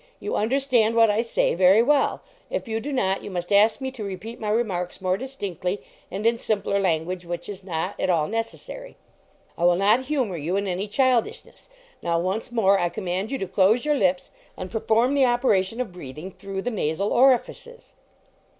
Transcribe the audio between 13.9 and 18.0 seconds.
lips and perform the operation of breathing through the nasal orifices."